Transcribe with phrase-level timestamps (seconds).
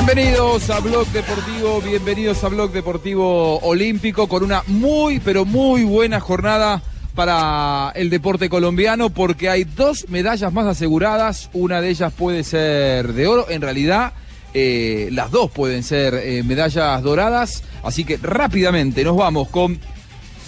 [0.00, 6.20] Bienvenidos a Blog Deportivo, bienvenidos a Blog Deportivo Olímpico con una muy, pero muy buena
[6.20, 6.80] jornada
[7.16, 13.12] para el deporte colombiano porque hay dos medallas más aseguradas, una de ellas puede ser
[13.12, 14.12] de oro, en realidad
[14.54, 19.80] eh, las dos pueden ser eh, medallas doradas, así que rápidamente nos vamos con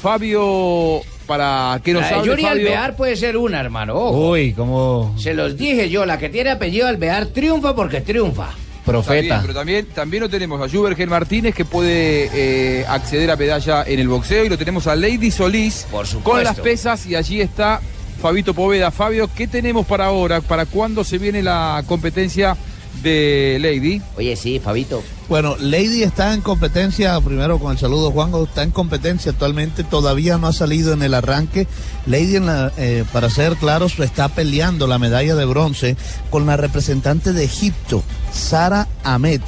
[0.00, 2.68] Fabio para que nos La de hable Yuri Fabio.
[2.68, 3.96] Alvear puede ser una, hermano.
[3.96, 4.30] ojo.
[4.30, 8.54] Uy, como Se los dije yo, la que tiene apellido Alvear triunfa porque triunfa.
[8.84, 9.38] Bien, profeta.
[9.42, 14.00] pero también, también lo tenemos a Jubergen Martínez que puede eh, acceder a medalla en
[14.00, 17.80] el boxeo y lo tenemos a Lady Solís Por con las pesas y allí está
[18.20, 18.90] Fabito Poveda.
[18.90, 20.40] Fabio, ¿qué tenemos para ahora?
[20.40, 22.56] ¿Para cuándo se viene la competencia
[23.02, 24.02] de Lady?
[24.16, 25.02] Oye, sí, Fabito.
[25.28, 30.38] Bueno, Lady está en competencia, primero con el saludo Juanjo, está en competencia actualmente, todavía
[30.38, 31.66] no ha salido en el arranque.
[32.06, 35.96] Lady, en la, eh, para ser claros, está peleando la medalla de bronce
[36.30, 38.02] con la representante de Egipto,
[38.32, 39.40] Sara Ahmed.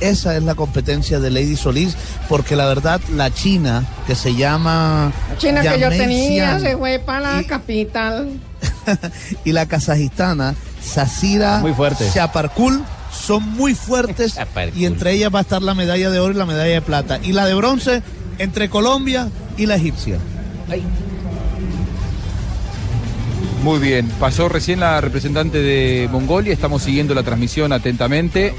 [0.00, 1.96] Esa es la competencia de Lady Solís,
[2.28, 5.12] porque la verdad la China, que se llama...
[5.30, 8.28] La China que yo tenía Xian, se fue para la Y- capital.
[9.44, 12.08] y la kazajistana Sasira Muy fuerte.
[12.12, 14.36] Chaparkul son muy fuertes
[14.76, 17.20] y entre ellas va a estar la medalla de oro y la medalla de plata
[17.22, 18.02] y la de bronce
[18.38, 20.18] entre Colombia y la egipcia.
[23.62, 28.54] Muy bien, pasó recién la representante de Mongolia, estamos siguiendo la transmisión atentamente.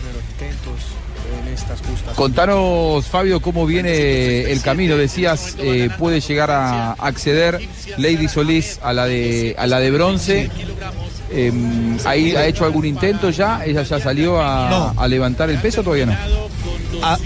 [2.16, 4.98] Contanos, Fabio, cómo viene el camino.
[4.98, 7.60] Decías, eh, puede llegar a acceder
[7.98, 10.50] Lady Solís a la de, a la de bronce.
[11.32, 11.52] Eh,
[12.06, 13.66] ¿Ahí ha hecho algún intento ya?
[13.66, 15.84] ¿Ella ya salió a, a levantar el peso?
[15.84, 16.16] Todavía no.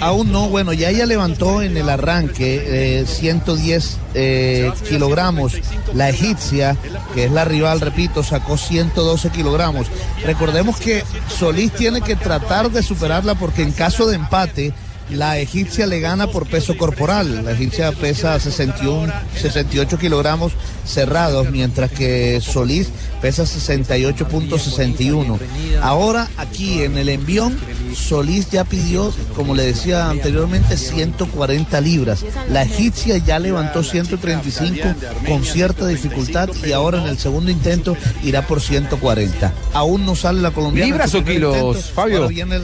[0.02, 5.54] Aún no, bueno, ya ella levantó en el arranque eh, 110 eh, kilogramos.
[5.94, 6.76] La egipcia,
[7.14, 9.88] que es la rival, repito, sacó 112 kilogramos.
[10.26, 14.74] Recordemos que Solís tiene que tratar de superarla porque en caso de empate,
[15.10, 17.44] la egipcia le gana por peso corporal.
[17.44, 20.52] La egipcia pesa 61, 68 kilogramos
[20.86, 22.90] cerrados, mientras que Solís
[23.22, 25.40] pesa 68.61.
[25.82, 27.58] Ahora aquí en el envión,
[27.96, 32.26] Solís ya pidió, como le decía anteriormente, 140 libras.
[32.50, 34.88] La egipcia ya levantó 135
[35.28, 39.54] con cierta dificultad y ahora en el segundo intento irá por 140.
[39.74, 40.88] Aún no sale la colombiana.
[40.92, 41.94] ¿Libras o kilos, intento.
[41.94, 42.28] Fabio?
[42.28, 42.60] Viene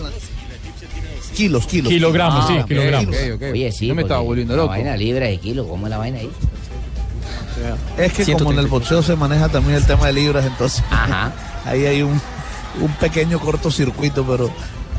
[1.35, 1.91] Kilos, kilos.
[1.91, 3.15] Kilogramos, sí, Ah, kilogramos.
[3.51, 3.87] Oye, sí.
[3.89, 4.69] No me estaba volviendo la loco.
[4.69, 6.29] vaina libra de kilo, ¿cómo es la vaina ahí?
[7.97, 11.33] Es que como en el boxeo se maneja también el tema de libras, entonces Ajá.
[11.65, 12.21] ahí hay un,
[12.81, 14.49] un pequeño cortocircuito, pero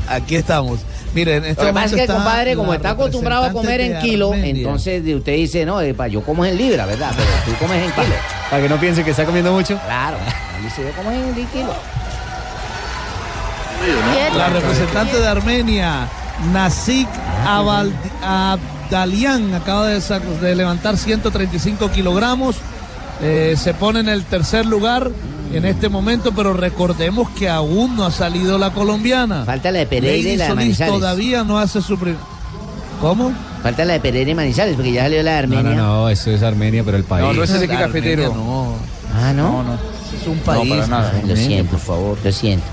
[0.07, 0.79] aquí estamos.
[1.13, 3.99] Miren, en este Lo que pasa es que compadre, como está acostumbrado a comer en
[3.99, 4.61] kilo, Armenia.
[4.61, 7.11] entonces usted dice, no, epa, yo como en libra, ¿verdad?
[7.15, 8.15] Pero tú comes en kilo.
[8.49, 9.79] Para que no piense que está comiendo mucho.
[9.85, 10.17] Claro.
[10.57, 11.73] Él dice, yo como en kilo.
[14.35, 16.07] La representante de Armenia,
[16.51, 17.07] Nasik
[17.45, 22.57] Abdalian, acaba de levantar 135 kilogramos.
[23.21, 25.09] Eh, se pone en el tercer lugar
[25.53, 29.45] en este momento, pero recordemos que aún no ha salido la colombiana.
[29.45, 30.93] Falta la de Pereira y la de Manizales.
[30.93, 32.19] todavía no hace su primer...
[33.01, 33.31] ¿Cómo?
[33.63, 35.75] Falta la de Pereira y Manizales, porque ya salió la de No, Armenia.
[35.81, 37.25] no, no, eso es Armenia, pero el país.
[37.25, 38.33] No, no es Armenia cafetero.
[38.33, 38.75] No,
[39.15, 39.51] Ah, ¿no?
[39.51, 39.73] No, no.
[39.73, 40.69] es un No, país.
[40.69, 41.11] para nada.
[41.15, 42.65] Ay, lo siento, por favor, lo siento.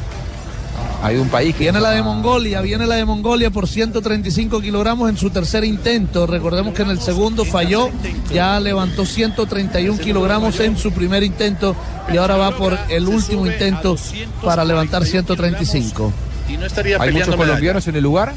[1.04, 1.64] Hay un país que.
[1.64, 6.26] Viene la de Mongolia, viene la de Mongolia por 135 kilogramos en su tercer intento.
[6.26, 7.90] Recordemos que en el segundo falló,
[8.32, 11.76] ya levantó 131 kilogramos en su primer intento
[12.10, 13.96] y ahora va por el último intento
[14.42, 16.10] para levantar 135.
[16.48, 18.32] Y no estaría Hay muchos colombianos en el lugar.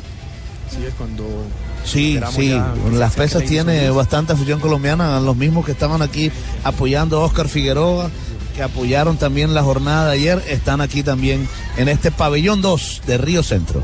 [1.85, 2.61] Sí, sí,
[2.91, 6.29] las pesas tiene bastante afición colombiana, los mismos que estaban aquí
[6.65, 8.09] apoyando a Oscar Figueroa,
[8.57, 13.19] que apoyaron también la jornada de ayer, están aquí también en este pabellón 2 de
[13.19, 13.83] Río Centro.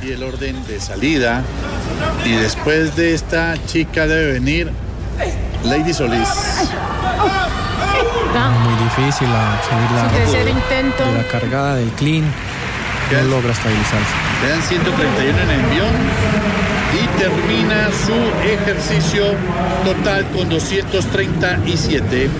[0.00, 1.42] Y el orden de salida.
[2.24, 4.70] Y después de esta chica debe venir
[5.64, 6.28] Lady Solís.
[8.62, 11.04] Muy difícil la, salir la, Tercer intento.
[11.04, 12.22] de la cargada del clean.
[13.12, 14.14] No logra estabilizarse.
[14.40, 15.94] Quedan 131 en envión.
[16.94, 18.14] Y termina su
[18.48, 19.24] ejercicio
[19.84, 22.30] total con 237.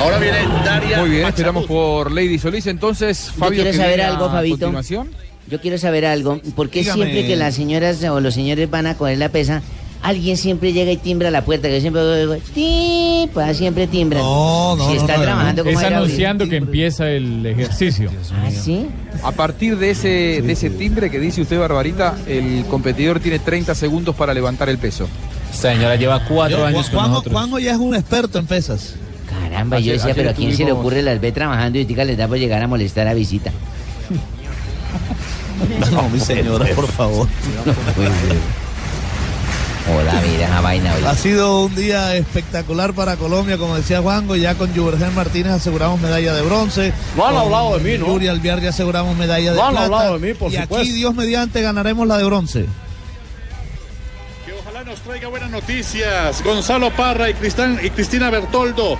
[0.00, 0.98] Ahora viene Daria.
[1.00, 2.66] Muy bien, esperamos por Lady Solís.
[2.66, 4.56] Entonces, Fabio, quiero que saber algo, Fabito.
[4.58, 5.10] continuación.
[5.48, 6.40] Yo quiero saber algo.
[6.54, 7.02] ¿Por qué Dígame.
[7.04, 9.62] siempre que las señoras o los señores van a coger la pesa,
[10.02, 11.68] alguien siempre llega y timbra la puerta?
[11.68, 14.22] Que yo siempre oigo, "Ti", pues siempre timbran.
[14.22, 18.10] No, no, Si está no, trabajando como Es anunciando que empieza el ejercicio.
[18.34, 18.86] ¿Ah, sí?
[19.22, 23.74] A partir de ese, de ese timbre que dice usted, Barbarita, el competidor tiene 30
[23.74, 25.08] segundos para levantar el peso.
[25.50, 27.32] Señora lleva cuatro Yo- años con Juanjo, nosotros.
[27.32, 28.94] Juanjo ya es un experto en pesas.
[29.50, 32.16] Caramba, yo decía, pero ¿a quién se le ocurre las ve trabajando y tica les
[32.18, 33.50] da por llegar a molestar a visita?
[35.90, 37.26] No, mi señora, por favor.
[37.66, 38.36] No puede ser.
[39.96, 40.94] Hola, mira esa vaina.
[40.94, 41.06] oye.
[41.06, 46.00] Ha sido un día espectacular para Colombia, como decía Juanjo, ya con Juvergen Martínez aseguramos
[46.00, 46.92] medalla de bronce.
[47.16, 48.06] No han hablado de mí, ¿no?
[48.06, 49.84] Yuri Alvear ya aseguramos medalla de No han plata.
[49.86, 50.92] hablado de mí, por y aquí.
[50.92, 52.66] Dios mediante, ganaremos la de bronce.
[54.46, 56.42] Que ojalá nos traiga buenas noticias.
[56.44, 58.98] Gonzalo Parra y, Cristán- y Cristina Bertoldo.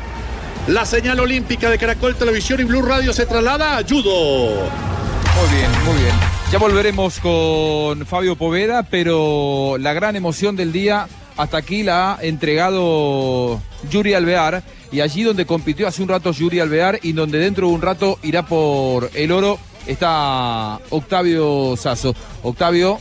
[0.68, 4.50] La señal olímpica de Caracol Televisión y Blue Radio se traslada a judo.
[4.50, 6.14] Muy bien, muy bien.
[6.52, 12.18] Ya volveremos con Fabio Poveda, pero la gran emoción del día hasta aquí la ha
[12.22, 14.62] entregado Yuri Alvear
[14.92, 18.18] y allí donde compitió hace un rato Yuri Alvear y donde dentro de un rato
[18.22, 22.14] irá por el oro está Octavio Sazo.
[22.42, 22.98] Octavio,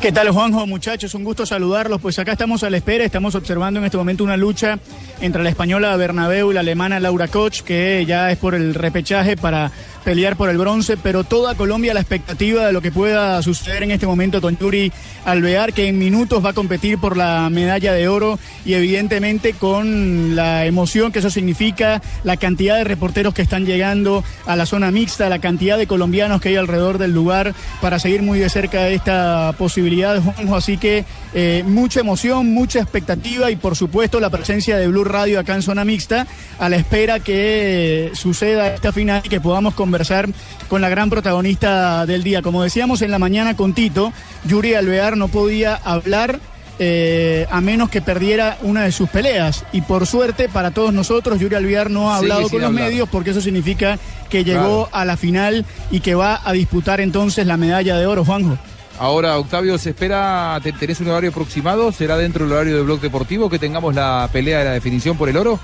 [0.00, 1.14] ¿Qué tal Juanjo, muchachos?
[1.14, 2.00] Un gusto saludarlos.
[2.00, 4.78] Pues acá estamos a la espera, estamos observando en este momento una lucha
[5.20, 9.36] entre la española Bernabeu y la alemana Laura Koch, que ya es por el repechaje
[9.36, 9.70] para
[10.04, 13.90] pelear por el bronce, pero toda Colombia la expectativa de lo que pueda suceder en
[13.90, 14.92] este momento con Yuri
[15.24, 20.34] Alvear, que en minutos va a competir por la medalla de oro y evidentemente con
[20.34, 24.90] la emoción que eso significa, la cantidad de reporteros que están llegando a la zona
[24.90, 28.88] mixta, la cantidad de colombianos que hay alrededor del lugar para seguir muy de cerca
[28.88, 30.56] esta posibilidad, Juanjo.
[30.56, 31.04] Así que
[31.34, 35.62] eh, mucha emoción, mucha expectativa y por supuesto la presencia de Blue Radio acá en
[35.62, 36.26] zona mixta
[36.58, 40.28] a la espera que suceda esta final y que podamos conversar
[40.68, 42.42] con la gran protagonista del día.
[42.42, 44.12] Como decíamos en la mañana con Tito,
[44.44, 46.38] Yuri Alvear no podía hablar
[46.78, 49.64] eh, a menos que perdiera una de sus peleas.
[49.72, 52.84] Y por suerte para todos nosotros, Yuri Alvear no ha hablado con los hablar.
[52.84, 53.98] medios porque eso significa
[54.30, 58.24] que llegó a la final y que va a disputar entonces la medalla de oro,
[58.24, 58.56] Juanjo.
[59.00, 61.90] ahora Octavio, ¿se espera, te- tenés un horario aproximado?
[61.90, 65.28] ¿Será dentro del horario de Blog Deportivo que tengamos la pelea de la definición por
[65.28, 65.58] el oro?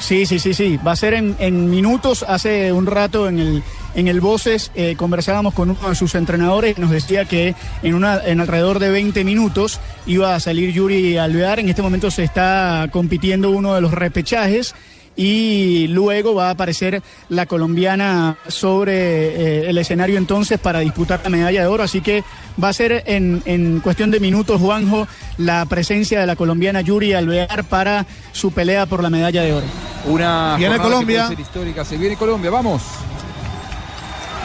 [0.00, 0.78] Sí, sí, sí, sí.
[0.86, 2.24] Va a ser en, en minutos.
[2.26, 3.62] Hace un rato en el,
[3.94, 7.94] en el Voces eh, conversábamos con uno de sus entrenadores y nos decía que en,
[7.94, 11.58] una, en alrededor de 20 minutos iba a salir Yuri Alvear.
[11.60, 14.74] En este momento se está compitiendo uno de los repechajes
[15.18, 21.28] y luego va a aparecer la colombiana sobre eh, el escenario entonces para disputar la
[21.28, 21.82] medalla de oro.
[21.82, 22.22] Así que
[22.62, 27.14] va a ser en, en cuestión de minutos, Juanjo, la presencia de la colombiana Yuri
[27.14, 29.66] Alvear para su pelea por la medalla de oro.
[30.06, 31.24] Una Viene Colombia.
[31.24, 31.84] puede ser histórica.
[31.84, 32.82] Se viene Colombia, vamos.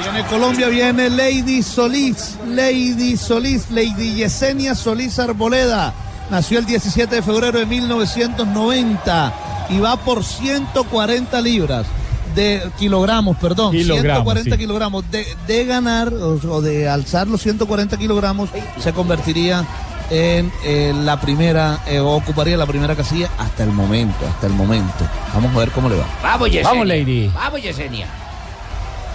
[0.01, 5.93] Viene Colombia, viene Lady Solís, Lady Solís, Lady Yesenia Solís Arboleda.
[6.31, 11.86] Nació el 17 de febrero de 1990 y va por 140 libras
[12.36, 14.57] de kilogramos, perdón, Kilogramos, 140 sí.
[14.57, 15.12] kilogramos.
[15.12, 18.50] De, de ganar o, o de alzar los 140 kilogramos
[18.80, 19.65] se convertiría
[20.10, 25.07] en eh, la primera, eh, ocuparía la primera casilla hasta el momento, hasta el momento.
[25.33, 26.06] Vamos a ver cómo le va.
[26.21, 26.69] Vamos, Yesenia.
[26.69, 27.27] Vamos, Lady.
[27.30, 28.07] Vamos, Yesenia.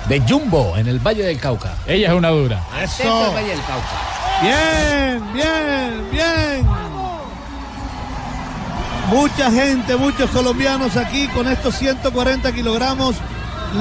[0.09, 1.75] De Jumbo, en el Valle del Cauca.
[1.87, 2.63] Ella es una dura.
[2.73, 4.43] Atento al Valle del Cauca.
[4.43, 6.88] Bien, bien, bien.
[9.11, 13.17] Mucha gente, muchos colombianos aquí con estos 140 kilogramos.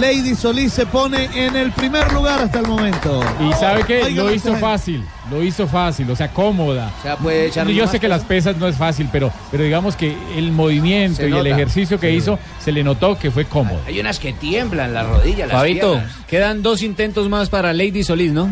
[0.02, 3.22] Lady Solís se pone en el primer lugar hasta el momento.
[3.40, 4.60] Y sabe que Oiga, lo hizo gente.
[4.62, 6.92] fácil, lo hizo fácil, o sea, cómoda.
[7.00, 9.64] O sea, puede echar Yo más sé que las pesas no es fácil, pero, pero
[9.64, 13.46] digamos que el movimiento Se y el ejercicio que hizo se le notó que fue
[13.46, 13.80] cómodo.
[13.88, 16.16] Hay unas que tiemblan las rodillas, las Fabito, piernas.
[16.28, 18.50] quedan dos intentos más para Lady Solís, ¿no?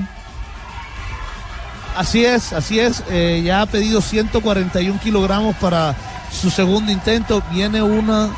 [1.98, 3.04] Así es, así es.
[3.10, 5.96] eh, ya ha pedido 141 kilogramos para
[6.36, 7.42] su segundo intento.
[7.52, 8.30] Viene una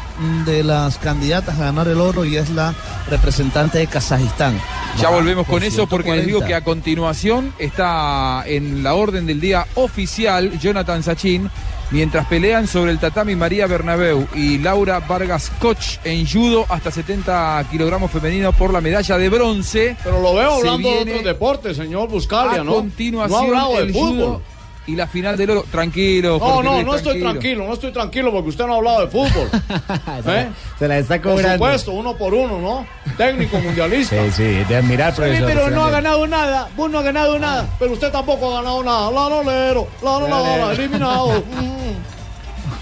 [0.45, 2.73] de las candidatas a ganar el oro y es la
[3.09, 4.59] representante de Kazajistán.
[4.99, 6.47] Ya volvemos por con eso porque les digo 140.
[6.47, 11.49] que a continuación está en la orden del día oficial Jonathan Sachin,
[11.91, 17.65] mientras pelean sobre el tatami María Bernabeu y Laura Vargas Koch en judo hasta 70
[17.69, 19.95] kilogramos femenino por la medalla de bronce.
[20.03, 22.73] Pero lo veo hablando de otros deportes, señor Buscalia, a ¿no?
[22.75, 24.15] continuación no ha hablado de el fútbol.
[24.15, 24.56] judo
[24.87, 25.65] y la final del oro.
[25.71, 26.33] Tranquilo.
[26.33, 29.01] No, Jorge no, Luis, no estoy tranquilo, no estoy tranquilo porque usted no ha hablado
[29.01, 29.49] de fútbol.
[30.27, 30.47] ¿Eh?
[30.79, 32.87] Se la está Por supuesto, uno por uno, ¿no?
[33.17, 34.15] Técnico mundialista.
[34.25, 35.45] Sí, sí, de admirar, Sí, profesor.
[35.47, 38.83] pero no ha ganado nada, vos no ha ganado nada, pero usted tampoco ha ganado
[38.83, 39.11] nada.
[39.11, 41.43] La rolero, la rolero, eliminado.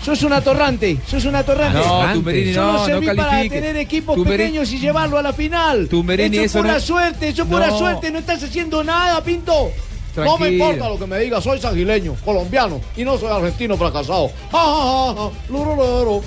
[0.04, 1.80] Sos un atorrante, sos un atorrante.
[1.80, 5.88] No, Tumberini, no, no serví para tener equipos Tumberini- pequeños y llevarlo a la final.
[5.90, 7.78] Tumberini, eso eso es pura no- suerte, eso es pura No.
[7.80, 8.12] suerte.
[8.12, 9.72] No estás haciendo nada, Pinto.
[10.18, 14.30] No me importa lo que me diga, soy sangileño, colombiano y no soy argentino fracasado.
[14.52, 16.22] Ja, ja, ja, ja, lurururu.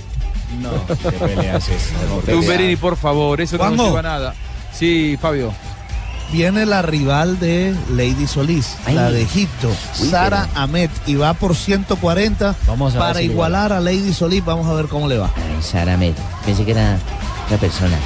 [1.02, 1.90] ¿Qué peleas es?
[2.26, 3.76] Tumberini, por favor, eso no Juanjo.
[3.76, 4.34] nos lleva nada.
[4.72, 5.52] Sí, Fabio.
[6.32, 8.94] Viene la rival de Lady Solís, Ay.
[8.94, 13.24] la de Egipto, Uy, Sara Ahmed, y va por 140 Vamos a ver para si
[13.26, 14.44] igualar a Lady Solís.
[14.44, 15.30] Vamos a ver cómo le va.
[15.36, 16.14] Ay, Saramet.
[16.44, 16.98] Pensé que era
[17.46, 17.96] otra persona.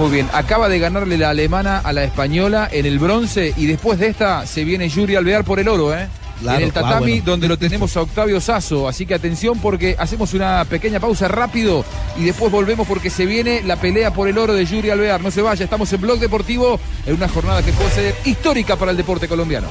[0.00, 3.98] Muy bien, acaba de ganarle la alemana a la española en el bronce y después
[3.98, 6.08] de esta se viene Yuri Alvear por el oro, ¿eh?
[6.40, 7.24] Claro, en el ah, tatami bueno.
[7.26, 11.84] donde lo tenemos a Octavio Sazo, así que atención porque hacemos una pequeña pausa rápido
[12.16, 15.20] y después volvemos porque se viene la pelea por el oro de Yuri Alvear.
[15.20, 18.92] No se vaya, estamos en Blog Deportivo en una jornada que puede ser histórica para
[18.92, 19.68] el deporte colombiano.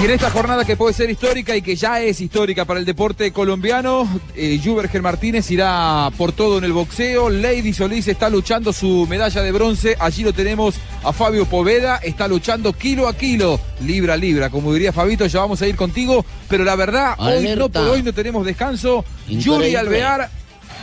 [0.00, 2.84] Y en esta jornada que puede ser histórica y que ya es histórica para el
[2.84, 7.30] deporte colombiano, eh, Juberger Martínez irá por todo en el boxeo.
[7.30, 9.96] Lady Solís está luchando su medalla de bronce.
[9.98, 11.96] Allí lo tenemos a Fabio Poveda.
[11.98, 14.50] Está luchando kilo a kilo, libra a libra.
[14.50, 16.24] Como diría Fabito, ya vamos a ir contigo.
[16.48, 19.04] Pero la verdad, hoy no por hoy no tenemos descanso.
[19.28, 19.70] Increíble.
[19.70, 20.30] Yuri Alvear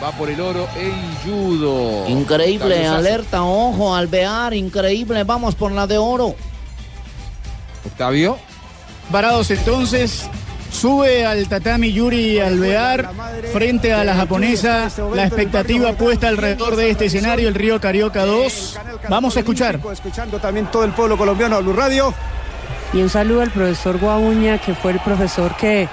[0.01, 2.07] va por el oro en judo.
[2.07, 6.33] Increíble, alerta, ojo, alvear, increíble, vamos por la de oro.
[7.85, 8.37] Octavio.
[9.11, 10.29] Parados entonces,
[10.71, 13.09] sube al tatami Yuri Alvear
[13.51, 14.89] frente a la japonesa.
[15.13, 18.79] La expectativa puesta alrededor de este escenario, el Río Carioca 2.
[19.09, 19.79] Vamos a escuchar.
[19.91, 22.13] Escuchando también todo el pueblo colombiano a Blue Radio.
[22.93, 25.89] Y un saludo al profesor Guauña, que fue el profesor que,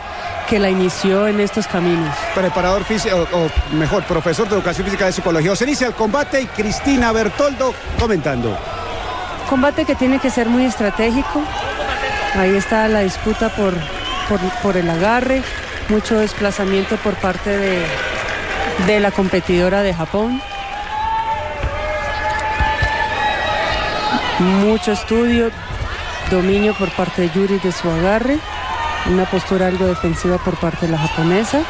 [0.48, 2.14] que la inició en estos caminos.
[2.34, 5.56] Preparador físico, o mejor, profesor de educación física de psicología.
[5.56, 8.56] Se inicia el combate y Cristina Bertoldo comentando.
[9.48, 11.42] Combate que tiene que ser muy estratégico.
[12.34, 13.74] Ahí está la disputa por,
[14.62, 15.42] por, el agarre,
[15.88, 17.84] mucho desplazamiento por parte de,
[18.86, 20.40] de la competidora de Japón.
[24.38, 25.50] Mucho estudio,
[26.30, 28.38] dominio por parte de Yuri de su agarre,
[29.06, 31.62] una postura algo defensiva por parte de la japonesa,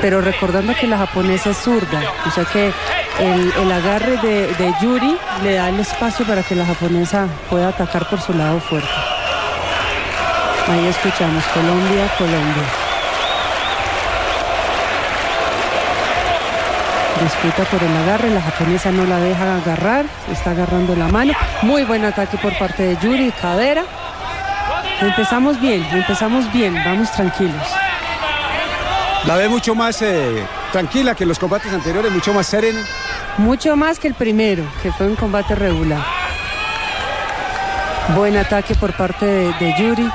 [0.00, 2.72] pero recordando que la japonesa es zurda, o sea que
[3.20, 7.68] el, el agarre de, de Yuri le da el espacio para que la japonesa pueda
[7.68, 9.03] atacar por su lado fuerte.
[10.66, 12.62] Ahí escuchamos Colombia, Colombia.
[17.20, 21.34] Disputa por el agarre, la japonesa no la deja agarrar, está agarrando la mano.
[21.62, 23.84] Muy buen ataque por parte de Yuri, cadera.
[25.00, 27.66] Empezamos bien, empezamos bien, vamos tranquilos.
[29.26, 32.80] La ve mucho más eh, tranquila que los combates anteriores, mucho más serena.
[33.36, 36.02] Mucho más que el primero, que fue un combate regular.
[38.16, 40.10] Buen ataque por parte de, de Yuri.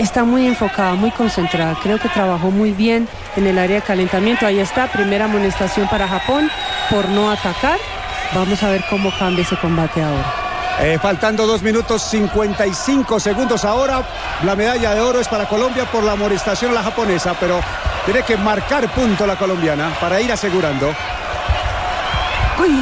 [0.00, 1.76] Está muy enfocada, muy concentrada.
[1.82, 4.46] Creo que trabajó muy bien en el área de calentamiento.
[4.46, 6.50] Ahí está, primera amonestación para Japón
[6.88, 7.78] por no atacar.
[8.34, 10.24] Vamos a ver cómo cambia ese combate ahora.
[10.80, 14.02] Eh, faltando dos minutos 55 segundos ahora.
[14.42, 17.60] La medalla de oro es para Colombia por la amonestación a la japonesa, pero
[18.06, 20.94] tiene que marcar punto la colombiana para ir asegurando.
[22.58, 22.80] Uy,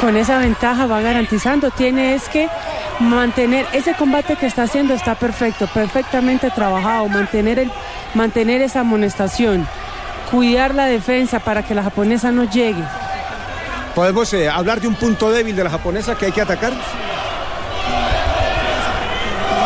[0.00, 1.70] con esa ventaja va garantizando.
[1.70, 2.48] Tiene es que
[3.00, 7.08] mantener ese combate que está haciendo está perfecto, perfectamente trabajado.
[7.08, 7.72] Mantener, el,
[8.14, 9.66] mantener esa amonestación,
[10.30, 12.82] cuidar la defensa para que la japonesa no llegue.
[13.94, 16.72] ¿Podemos eh, hablar de un punto débil de la japonesa que hay que atacar?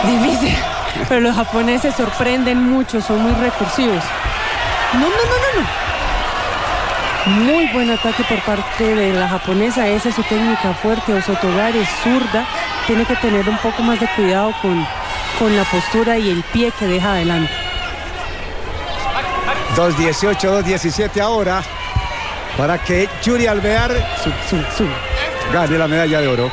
[0.04, 0.56] Difícil,
[1.08, 4.02] pero los japoneses sorprenden mucho, son muy recursivos.
[4.94, 5.82] No, no, no, no, no.
[7.44, 11.88] Muy buen ataque por parte de la japonesa, esa es su técnica fuerte, Osotogari es
[12.02, 12.44] zurda,
[12.86, 14.86] tiene que tener un poco más de cuidado con,
[15.38, 17.52] con la postura y el pie que deja adelante.
[19.76, 21.62] 2.18, 2.17 ahora
[22.56, 23.92] para que Yuri Alvear
[25.52, 26.50] gane la medalla de oro.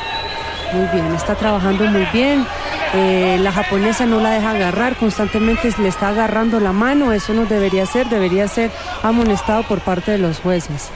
[0.72, 2.46] Muy bien, está trabajando muy bien.
[2.94, 7.44] Eh, la japonesa no la deja agarrar, constantemente le está agarrando la mano, eso no
[7.44, 8.70] debería ser, debería ser
[9.02, 10.90] amonestado por parte de los jueces.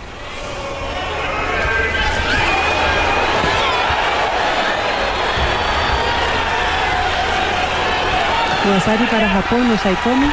[8.71, 10.31] Wasari para Japón, Osaikomi.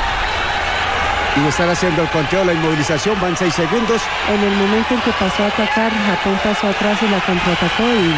[1.36, 4.02] Y están haciendo el conteo, la inmovilización, van 6 segundos.
[4.30, 8.16] En el momento en que pasó a atacar, Japón pasó atrás y la contraatacó y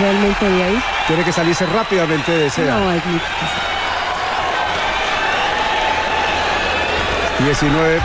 [0.00, 2.62] realmente de ahí Tiene que salirse rápidamente de ese.
[2.62, 3.00] no hay
[7.42, 8.00] 19-20.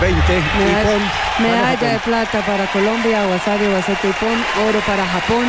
[0.58, 0.98] Medalla,
[1.38, 5.46] medalla de plata para Colombia, Wasabi, Wasete y Pon, oro para Japón.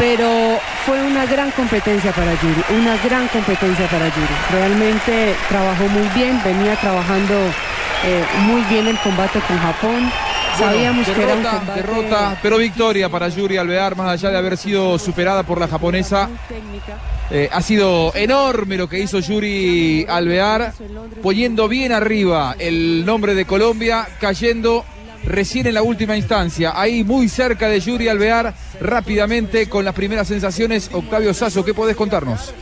[0.00, 4.34] Pero fue una gran competencia para Yuri, una gran competencia para Yuri.
[4.50, 7.34] Realmente trabajó muy bien, venía trabajando
[8.06, 10.10] eh, muy bien el combate con Japón.
[10.58, 14.56] Sabíamos que era un combate derrota, pero victoria para Yuri Alvear, más allá de haber
[14.56, 16.30] sido superada por la japonesa.
[17.30, 20.72] Eh, ha sido enorme lo que hizo Yuri Alvear,
[21.22, 24.84] poniendo bien arriba el nombre de Colombia, cayendo
[25.24, 26.72] recién en la última instancia.
[26.74, 30.90] Ahí muy cerca de Yuri Alvear, rápidamente con las primeras sensaciones.
[30.92, 32.54] Octavio Sazo, ¿qué podés contarnos?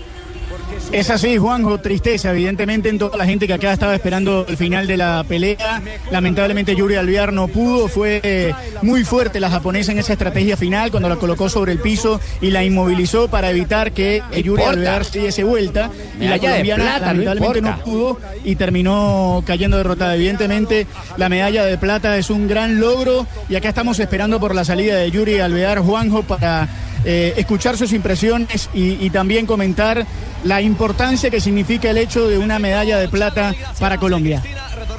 [0.92, 4.86] Es así, Juanjo, tristeza evidentemente en toda la gente que acá estaba esperando el final
[4.86, 5.82] de la pelea.
[6.10, 10.90] Lamentablemente Yuri Alvear no pudo, fue eh, muy fuerte la japonesa en esa estrategia final
[10.90, 14.62] cuando la colocó sobre el piso y la inmovilizó para evitar que eh, Yuri.
[14.62, 15.90] Alvear se diese vuelta.
[16.20, 17.84] Y la colombiana plata, no lamentablemente no, importa.
[17.84, 20.14] pudo y terminó cayendo derrotada.
[20.14, 24.64] Evidentemente la medalla de plata es un gran logro y acá estamos esperando por la
[24.64, 26.68] salida de Yuri Alvear, Juanjo, para
[27.04, 30.06] eh, escuchar sus impresiones y, y también comentar
[30.44, 34.42] la importancia que significa el hecho de una medalla de plata para Colombia.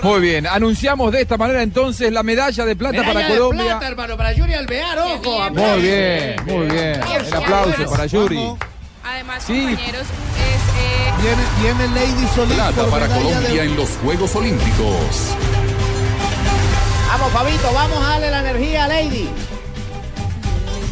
[0.01, 3.65] Muy bien, anunciamos de esta manera entonces la medalla de plata para Medalla de Colombia.
[3.65, 5.50] plata, hermano, para Yuri Alvear, ojo.
[5.51, 7.01] Muy bien, muy bien.
[7.27, 8.39] El aplauso para Yuri.
[9.03, 9.62] Además, Sí.
[9.65, 11.41] compañeros, es, eh, Viene,
[11.77, 15.36] viene Lady Solís Plata por para Colombia de- en los Juegos Olímpicos.
[17.10, 19.27] Vamos, Fabito, vamos a darle la energía a Lady.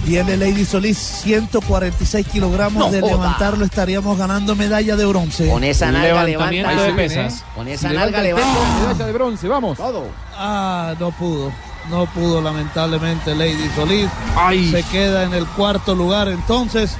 [0.07, 3.11] Viene Lady Solís, 146 kilogramos No de joda.
[3.11, 5.49] levantarlo, estaríamos ganando medalla de bronce.
[5.49, 6.71] Con esa nalga Levantamiento levanta.
[6.71, 7.41] de Ahí se viene, pesas.
[7.41, 7.43] ¿eh?
[7.55, 8.79] Con esa Levanta nalga levanta.
[8.87, 9.77] medalla de bronce, vamos.
[9.77, 10.05] Todo.
[10.37, 11.51] Ah, no pudo.
[11.89, 14.09] No pudo lamentablemente Lady Solís.
[14.37, 14.71] Ay.
[14.71, 16.29] Se queda en el cuarto lugar.
[16.29, 16.95] Entonces,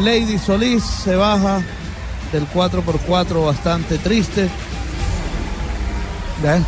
[0.00, 1.62] Lady Solís se baja
[2.32, 4.48] del 4x4 bastante triste.
[6.42, 6.60] ¿Ve?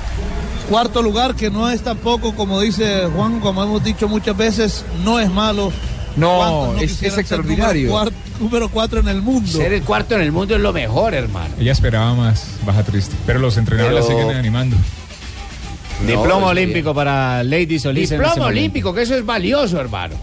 [0.68, 5.18] Cuarto lugar que no es tampoco, como dice Juan, como hemos dicho muchas veces, no
[5.18, 5.72] es malo.
[6.16, 8.10] No, ¿Cuántos es- es quisieran ser extraordinario.
[8.40, 9.48] Número, cuatro en el mundo.
[9.50, 11.54] Ser el cuarto en el mundo es lo mejor, hermano.
[11.58, 13.14] Ella esperaba más, baja triste.
[13.24, 14.76] Pero los entrenadores Pero- la siguen animando.
[16.06, 18.10] Diploma No, olímpico para Lady Solís.
[18.10, 20.14] Diploma olímpico, que eso es valioso, hermano.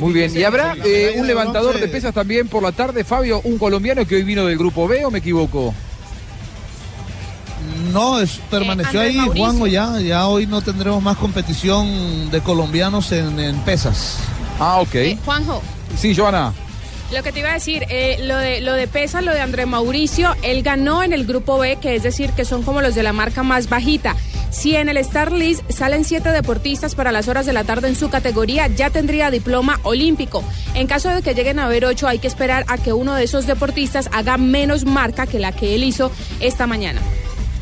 [0.00, 0.36] Muy bien.
[0.36, 3.40] ¿Y habrá eh, un levantador de pesas también por la tarde, Fabio?
[3.44, 5.74] Un colombiano que hoy vino del grupo B o me equivoco?
[7.92, 13.12] No, es, permaneció Eh, ahí, Juanjo, ya, ya hoy no tendremos más competición de colombianos
[13.12, 14.16] en, en pesas.
[14.58, 14.94] Ah, ok.
[14.94, 15.62] eh, Juanjo,
[15.96, 16.52] Sí, Joana.
[17.12, 19.66] lo que te iba a decir, eh, lo de lo de pesa, lo de André
[19.66, 23.02] Mauricio, él ganó en el grupo B, que es decir, que son como los de
[23.02, 24.14] la marca más bajita.
[24.50, 27.94] Si en el Star List salen siete deportistas para las horas de la tarde en
[27.96, 30.42] su categoría, ya tendría diploma olímpico.
[30.74, 33.24] En caso de que lleguen a haber ocho, hay que esperar a que uno de
[33.24, 37.00] esos deportistas haga menos marca que la que él hizo esta mañana.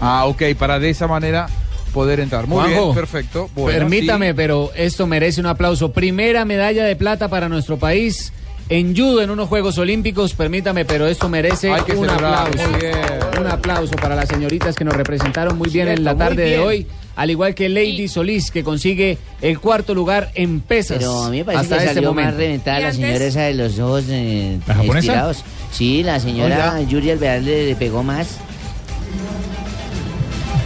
[0.00, 1.46] Ah, ok, para de esa manera
[1.92, 2.46] poder entrar.
[2.46, 3.50] Muy Juanjo, bien, perfecto.
[3.54, 4.34] Bueno, Permítame, sí.
[4.36, 5.92] pero esto merece un aplauso.
[5.92, 8.32] Primera medalla de plata para nuestro país
[8.68, 10.34] en judo en unos Juegos Olímpicos.
[10.34, 12.70] Permítame, pero esto merece Hay que un celebrar, aplauso.
[12.70, 12.94] muy bien.
[13.40, 16.86] Un aplauso para las señoritas que nos representaron muy bien en la tarde de hoy.
[17.16, 20.98] Al igual que Lady Solís, que consigue el cuarto lugar en pesas.
[20.98, 22.38] Pero a mí me parece hasta que este salió más momento.
[22.38, 24.98] reventada ¿Y la señora esa de los ojos eh, ¿La japonesa?
[24.98, 25.44] estirados.
[25.72, 26.88] Sí, la señora Oiga.
[26.88, 28.36] Yuri Alvear le, le pegó más.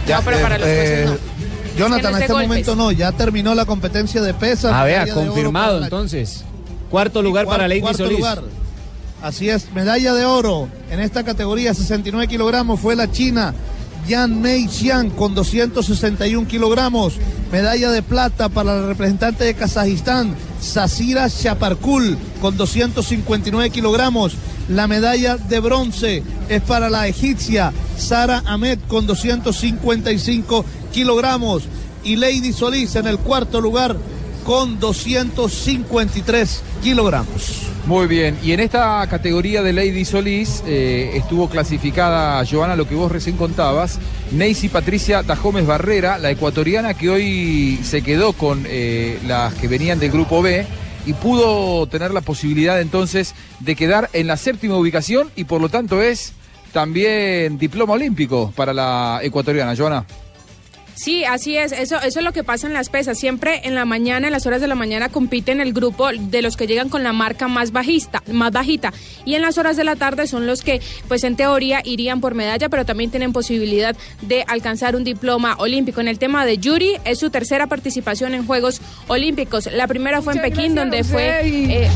[0.07, 1.17] Ya, No, pero para los jueces no.
[1.77, 2.47] Jonathan, Es que no en es de este golpes.
[2.49, 4.71] momento no, ya terminó la competencia de pesas.
[4.73, 6.43] Ah, vea, de oro confirmado la- entonces.
[6.91, 8.19] Cuarto lugar Cuar- para Lady cuarto Solís.
[8.19, 8.41] lugar.
[9.21, 13.53] Así es, medalla de oro en esta categoría, 69 kilogramos, fue la China
[14.07, 17.13] Yan Mei Xiang con 261 kilogramos.
[17.51, 24.33] Medalla de plata para la representante de Kazajistán, Sasira Chaparkul con 259 kilogramos.
[24.69, 31.63] La medalla de bronce es para la egipcia Sara Ahmed con 255 kilogramos.
[32.03, 33.95] Y Lady Solís en el cuarto lugar
[34.45, 37.72] con 253 kilogramos.
[37.85, 42.95] Muy bien, y en esta categoría de Lady Solís eh, estuvo clasificada, Joana, lo que
[42.95, 43.99] vos recién contabas,
[44.31, 49.99] Neisy Patricia Tajomes Barrera, la ecuatoriana que hoy se quedó con eh, las que venían
[49.99, 50.65] del grupo B
[51.05, 55.67] y pudo tener la posibilidad entonces de quedar en la séptima ubicación y por lo
[55.67, 56.31] tanto es
[56.71, 60.05] también diploma olímpico para la ecuatoriana, Joana.
[60.95, 61.71] Sí, así es.
[61.71, 63.17] Eso, eso es lo que pasa en las pesas.
[63.19, 66.55] Siempre en la mañana, en las horas de la mañana, compiten el grupo de los
[66.55, 68.93] que llegan con la marca más bajista, más bajita.
[69.25, 72.35] Y en las horas de la tarde son los que, pues en teoría, irían por
[72.35, 75.99] medalla, pero también tienen posibilidad de alcanzar un diploma olímpico.
[76.01, 79.67] En el tema de Yuri, es su tercera participación en Juegos Olímpicos.
[79.71, 81.41] La primera fue en Pekín, donde fue.
[81.43, 81.89] eh,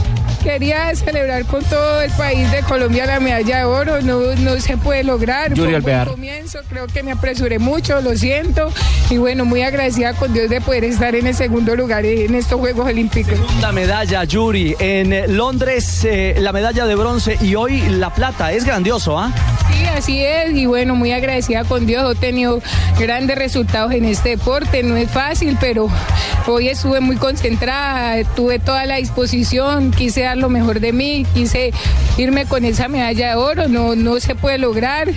[0.43, 4.01] quería celebrar con todo el país de Colombia la medalla de oro.
[4.01, 5.53] No, no se puede lograr.
[5.53, 6.07] Yuri Fue un buen Alvear.
[6.07, 6.59] comienzo.
[6.69, 8.71] Creo que me apresuré mucho, lo siento.
[9.09, 12.59] Y bueno, muy agradecida con Dios de poder estar en el segundo lugar en estos
[12.59, 13.35] Juegos Olímpicos.
[13.37, 14.75] Segunda medalla, Yuri.
[14.79, 18.51] En Londres, eh, la medalla de bronce y hoy la plata.
[18.51, 19.31] Es grandioso, ¿ah?
[19.71, 20.53] Sí, así es.
[20.53, 22.17] Y bueno, muy agradecida con Dios.
[22.17, 22.61] He tenido
[22.99, 24.83] grandes resultados en este deporte.
[24.83, 25.89] No es fácil, pero
[26.45, 28.21] hoy estuve muy concentrada.
[28.35, 29.91] Tuve toda la disposición.
[29.91, 31.25] Quise dar lo mejor de mí.
[31.33, 31.71] Quise
[32.17, 33.67] irme con esa medalla de oro.
[33.69, 35.07] No, no se puede lograr.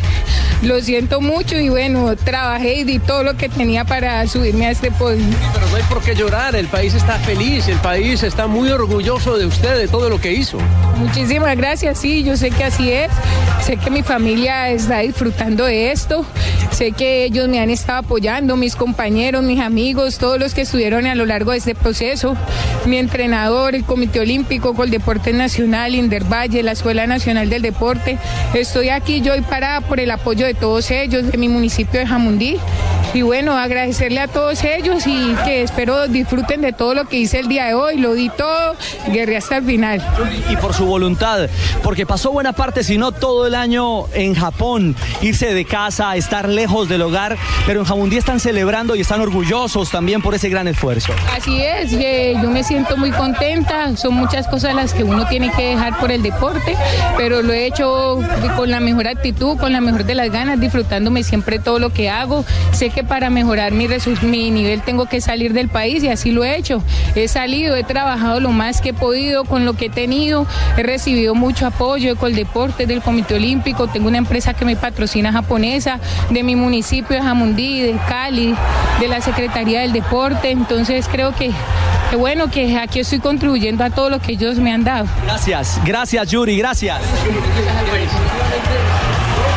[0.63, 4.71] Lo siento mucho y bueno, trabajé y di todo lo que tenía para subirme a
[4.71, 5.23] este podio.
[5.53, 9.37] Pero no hay por qué llorar, el país está feliz, el país está muy orgulloso
[9.37, 10.57] de usted, de todo lo que hizo.
[10.97, 13.11] Muchísimas gracias, sí, yo sé que así es.
[13.63, 16.25] Sé que mi familia está disfrutando de esto.
[16.71, 21.07] Sé que ellos me han estado apoyando, mis compañeros, mis amigos, todos los que estuvieron
[21.07, 22.39] a lo largo de este proceso.
[22.87, 28.17] Mi entrenador, el Comité Olímpico, Coldeportes Nacional, Indervalle, la Escuela Nacional del Deporte.
[28.55, 32.07] Estoy aquí yo y parada por el apoyo de todos ellos, de mi municipio de
[32.07, 32.57] Jamundí.
[33.13, 37.41] Y bueno, agradecerle a todos ellos y que espero disfruten de todo lo que hice
[37.41, 37.97] el día de hoy.
[37.97, 38.77] Lo di todo,
[39.09, 40.01] guerré hasta el final.
[40.49, 41.49] Y por su voluntad,
[41.83, 46.49] porque pasó buena parte, si no todo el año en Japón, irse de casa, estar
[46.49, 50.69] lejos del hogar, pero en Jamundí están celebrando y están orgullosos también por ese gran
[50.69, 51.13] esfuerzo.
[51.37, 55.71] Así es, yo me siento muy contenta, son muchas cosas las que uno tiene que
[55.71, 56.77] dejar por el deporte,
[57.17, 58.21] pero lo he hecho
[58.57, 62.09] con la mejor actitud, con la mejor de las ganas, disfrutándome siempre todo lo que
[62.09, 62.45] hago.
[62.73, 63.89] Sé que para mejorar mi,
[64.23, 66.83] mi nivel tengo que salir del país y así lo he hecho.
[67.15, 70.83] He salido, he trabajado lo más que he podido con lo que he tenido, he
[70.83, 75.99] recibido mucho apoyo de Coldeportes, del Comité Olímpico, tengo una empresa que me patrocina japonesa,
[76.31, 78.55] de mi municipio de Jamundí, de Cali,
[79.01, 81.51] de la Secretaría del Deporte, entonces creo que
[82.17, 85.07] bueno que aquí estoy contribuyendo a todo lo que ellos me han dado.
[85.25, 87.01] Gracias, gracias Yuri, gracias.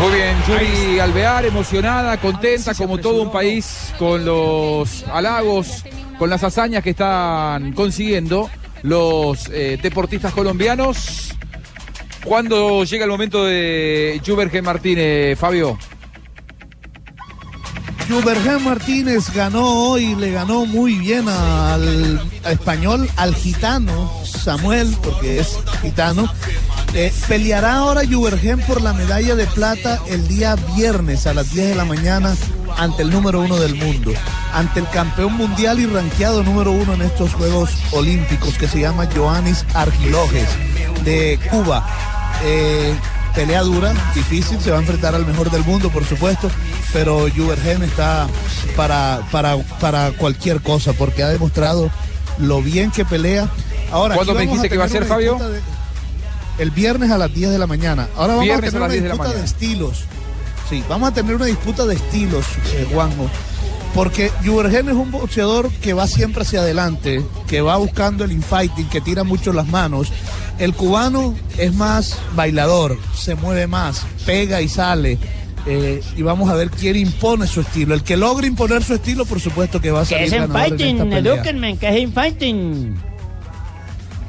[0.04, 5.86] Muy bien, Yuri Alvear, emocionada, contenta, como todo un país, con los halagos,
[6.20, 8.50] con las hazañas que están consiguiendo
[8.82, 11.34] los eh, deportistas colombianos.
[12.26, 15.80] ¿Cuándo llega el momento de Jubergen Martínez, Fabio?
[18.10, 25.40] Jubergen Martínez ganó hoy, le ganó muy bien al, al español, al gitano Samuel, porque
[25.40, 26.30] es gitano.
[26.96, 31.70] Eh, peleará ahora Jubergen por la medalla de plata el día viernes a las 10
[31.70, 32.36] de la mañana
[32.78, 34.12] ante el número uno del mundo,
[34.54, 39.08] ante el campeón mundial y rankeado número uno en estos Juegos Olímpicos que se llama
[39.16, 40.48] Joannis Argilojes
[41.04, 41.84] de Cuba.
[42.44, 42.94] Eh,
[43.34, 46.50] pelea dura, difícil, se va a enfrentar al mejor del mundo, por supuesto,
[46.94, 48.28] pero Juvergen está
[48.76, 51.90] para, para, para cualquier cosa, porque ha demostrado
[52.38, 53.48] lo bien que pelea.
[53.92, 55.40] Ahora, ¿Cuándo me dijiste que va a ser, Fabio?
[55.40, 55.60] de-
[56.58, 58.08] el viernes a las 10 de la mañana.
[58.16, 60.04] Ahora vamos Viernes a tener una 10 de la disputa de, estilos.
[60.70, 63.30] Sí, vamos a tener una disputa de estilos, eh, Juanjo.
[63.94, 68.90] Porque Juvergen es un boxeador que va siempre hacia adelante, que va buscando el infighting,
[68.90, 70.12] que tira mucho las manos.
[70.58, 75.20] El cubano es más bailador, se mueve más, pega y sale.
[75.66, 77.94] eh, y vamos a ver quién impone su estilo.
[77.94, 80.82] El que logre imponer su estilo, por supuesto que va a ¿Qué salir es ganador
[80.82, 81.34] en pelea.
[81.36, 83.13] Edúquenme, ¿qué es infighting?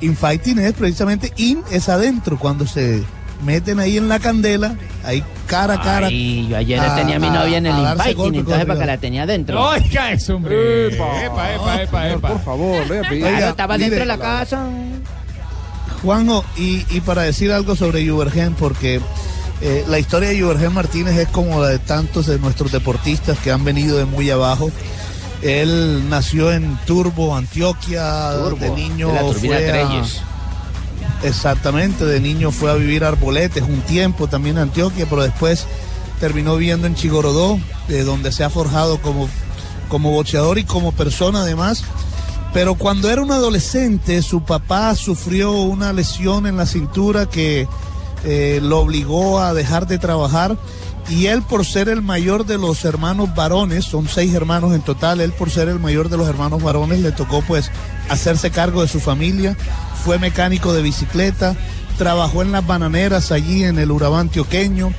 [0.00, 3.02] Infighting es precisamente in es adentro, cuando se
[3.44, 6.06] meten ahí en la candela, ahí cara a cara.
[6.06, 8.98] Ay, yo ayer a- tenía a mi novia en el infighting, entonces para que la
[8.98, 9.62] tenía adentro.
[9.68, 10.88] Oiga eso, hombre.
[10.94, 12.28] Epa, epa, epa, epa.
[12.28, 13.20] Por favor, le voy a pedir.
[13.22, 14.66] Claro, Oiga, estaba dentro de la casa.
[16.02, 19.00] Juanjo, y, y para decir algo sobre Juvergen, porque
[19.62, 23.50] eh, la historia de Juvergen Martínez es como la de tantos de nuestros deportistas que
[23.50, 24.70] han venido de muy abajo.
[25.44, 30.04] Él nació en Turbo, Antioquia, Turbo, de niño de la turbina fue a-.
[31.22, 35.66] Exactamente, de niño fue a vivir a Arboletes un tiempo también en Antioquia, pero después
[36.18, 39.28] terminó viviendo en Chigorodó, de donde se ha forjado como,
[39.88, 41.84] como boxeador y como persona además.
[42.54, 47.68] Pero cuando era un adolescente, su papá sufrió una lesión en la cintura que
[48.24, 50.56] eh, lo obligó a dejar de trabajar.
[51.08, 55.20] Y él, por ser el mayor de los hermanos varones, son seis hermanos en total,
[55.20, 57.70] él por ser el mayor de los hermanos varones le tocó pues
[58.08, 59.56] hacerse cargo de su familia.
[60.04, 61.56] Fue mecánico de bicicleta,
[61.98, 64.92] trabajó en las bananeras allí en el Urabá antioqueño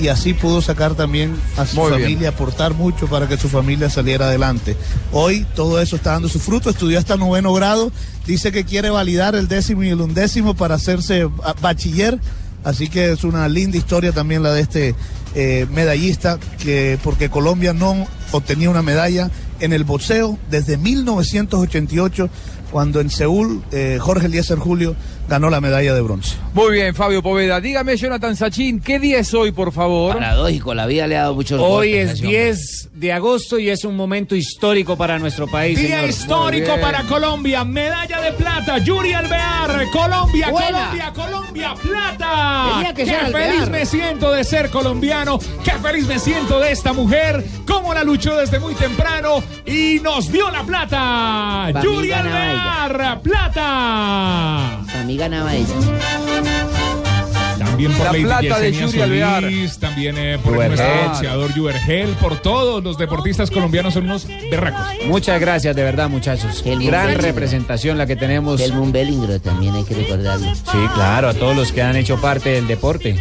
[0.00, 2.02] y así pudo sacar también a su Muy bien.
[2.02, 4.76] familia, aportar mucho para que su familia saliera adelante.
[5.12, 7.92] Hoy todo eso está dando su fruto, estudió hasta noveno grado,
[8.26, 11.28] dice que quiere validar el décimo y el undécimo para hacerse
[11.60, 12.18] bachiller,
[12.64, 14.94] así que es una linda historia también la de este
[15.34, 22.28] eh, medallista, que porque Colombia no obtenía una medalla en el boxeo desde 1988
[22.72, 24.96] cuando en Seúl eh, Jorge Eliezer Julio
[25.28, 26.36] ganó la medalla de bronce.
[26.52, 27.60] Muy bien, Fabio Poveda.
[27.60, 30.14] Dígame, Jonathan Sachin, ¿qué día es hoy, por favor?
[30.14, 32.44] Paradójico, la vida le ha dado muchos Hoy es ese hombre.
[32.46, 35.78] 10 de agosto y es un momento histórico para nuestro país.
[35.78, 36.10] Día señor.
[36.10, 40.68] histórico para Colombia, medalla de plata, Yuri Alvear, Colombia, Buena.
[40.68, 42.92] Colombia, Colombia, plata.
[42.94, 43.70] Que Qué feliz Alvear.
[43.70, 48.36] me siento de ser colombiano, qué feliz me siento de esta mujer, cómo la luchó
[48.36, 51.70] desde muy temprano y nos dio la plata.
[51.72, 54.80] Pa' mí Yuri ganaba Alvear, plata.
[54.86, 55.66] Para mí ganaba ella.
[57.58, 59.42] También por La Lady plata de Yuri Alvear.
[59.44, 60.76] Solís, también eh, por Yubergel.
[60.76, 64.80] nuestro boxeador por todos los deportistas colombianos son unos berracos.
[65.06, 66.62] Muchas gracias, de verdad, muchachos.
[66.64, 67.24] Helmut Gran Bellinger.
[67.24, 68.60] representación la que tenemos.
[68.60, 70.54] Helmut Bellingro también hay que recordarlo.
[70.54, 73.16] Sí, claro, a todos los que han hecho parte del deporte.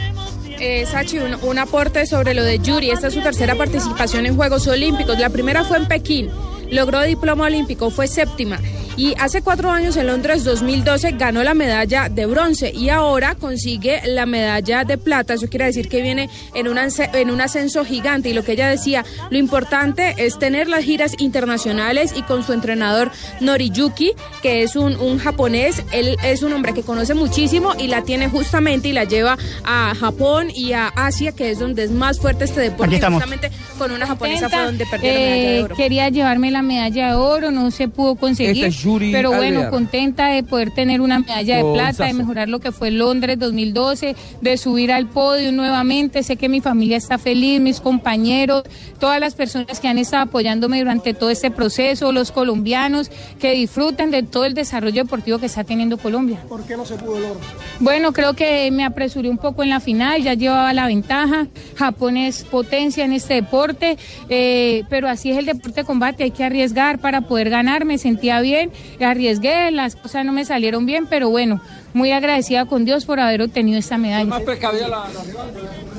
[0.60, 2.92] Eh, Sachi, un, un aporte sobre lo de Yuri.
[2.92, 5.18] Esta es su tercera participación en Juegos Olímpicos.
[5.18, 6.30] La primera fue en Pekín.
[6.72, 8.60] Logró diploma olímpico, fue séptima.
[9.02, 14.00] Y hace cuatro años, en Londres 2012, ganó la medalla de bronce y ahora consigue
[14.06, 15.34] la medalla de plata.
[15.34, 18.30] Eso quiere decir que viene en un, en un ascenso gigante.
[18.30, 22.54] Y lo que ella decía, lo importante es tener las giras internacionales y con su
[22.54, 23.10] entrenador
[23.40, 24.12] Noriyuki,
[24.44, 25.82] que es un, un japonés.
[25.92, 29.96] Él es un hombre que conoce muchísimo y la tiene justamente y la lleva a
[29.96, 32.84] Japón y a Asia, que es donde es más fuerte este deporte.
[32.84, 33.24] Aquí Y estamos.
[33.24, 35.76] justamente con una japonesa fue donde perdió la medalla de eh, oro.
[35.76, 38.64] Quería llevarme la medalla de oro, no se pudo conseguir.
[38.64, 39.72] Esta es Yuri pero bueno, Alvear.
[39.72, 43.38] contenta de poder tener una medalla de Con plata, de mejorar lo que fue Londres
[43.40, 46.24] 2012, de subir al podio nuevamente.
[46.24, 48.64] Sé que mi familia está feliz, mis compañeros,
[49.00, 54.12] todas las personas que han estado apoyándome durante todo este proceso, los colombianos que disfruten
[54.12, 56.40] de todo el desarrollo deportivo que está teniendo Colombia.
[56.48, 57.40] ¿Por qué no se pudo el oro?
[57.80, 61.48] Bueno, creo que me apresuré un poco en la final, ya llevaba la ventaja.
[61.76, 63.98] Japón es potencia en este deporte,
[64.30, 67.86] eh, pero así es el deporte de combate, hay que arriesgar para poder ganar.
[67.86, 71.62] Me sentía bien, arriesgué, las cosas no me salieron bien, pero bueno,
[71.94, 74.40] muy agradecida con Dios por haber obtenido esta medalla.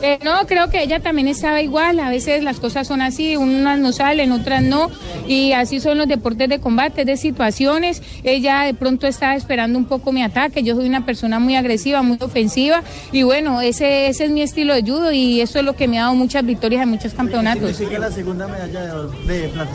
[0.03, 2.01] Eh, no, creo que ella también estaba igual.
[2.01, 4.91] A veces las cosas son así, unas no salen, otras no.
[5.29, 8.03] Y así son los deportes de combate, de situaciones.
[8.25, 10.63] Ella de pronto estaba esperando un poco mi ataque.
[10.63, 12.83] Yo soy una persona muy agresiva, muy ofensiva.
[13.13, 15.99] Y bueno, ese, ese es mi estilo de judo y eso es lo que me
[15.99, 17.81] ha dado muchas victorias en muchos campeonatos.
[17.81, 18.95] la segunda medalla
[19.27, 19.71] de, plata?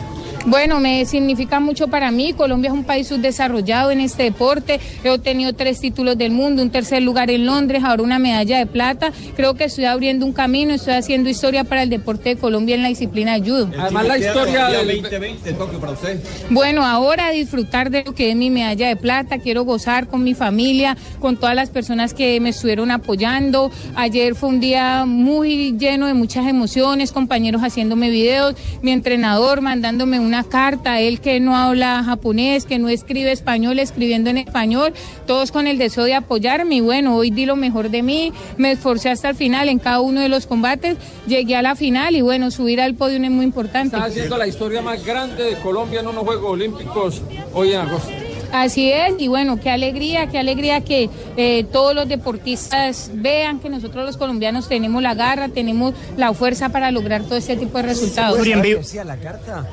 [0.47, 2.31] Bueno, me significa mucho para mí.
[2.31, 4.79] Colombia es un país subdesarrollado en este deporte.
[5.03, 8.65] He obtenido tres títulos del mundo, un tercer lugar en Londres, ahora una medalla de
[8.65, 9.11] plata.
[9.35, 12.81] Creo que estoy abriendo un camino, estoy haciendo historia para el deporte de Colombia en
[12.81, 13.69] la disciplina de judo.
[13.77, 15.01] Además, la historia del...
[15.01, 16.17] 2020 Tokio para usted.
[16.49, 20.33] Bueno, ahora disfrutar de lo que es mi medalla de plata, quiero gozar con mi
[20.33, 23.69] familia, con todas las personas que me estuvieron apoyando.
[23.95, 30.21] Ayer fue un día muy lleno de muchas emociones, compañeros haciéndome videos, mi entrenador mandándome
[30.21, 34.93] una carta, él que no habla japonés, que no escribe español, escribiendo en español,
[35.25, 38.71] todos con el deseo de apoyarme y bueno, hoy di lo mejor de mí, me
[38.71, 40.97] esforcé hasta el final en cada uno de los combates,
[41.27, 43.95] llegué a la final y bueno, subir al podio es muy importante.
[43.95, 47.21] Está haciendo la historia más grande de Colombia en unos Juegos Olímpicos
[47.53, 48.11] hoy en agosto.
[48.51, 53.69] Así es, y bueno, qué alegría, qué alegría que eh, todos los deportistas vean que
[53.69, 57.83] nosotros los colombianos tenemos la garra, tenemos la fuerza para lograr todo este tipo de
[57.83, 58.45] resultados.
[58.47, 58.81] En vivo.
[59.05, 59.67] la carta?